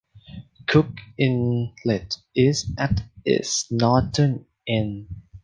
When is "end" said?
4.67-5.09